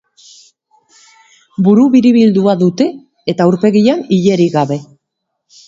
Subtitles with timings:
[1.67, 2.89] Buru biribildua dute
[3.35, 4.83] eta aurpegian ilerik gabe.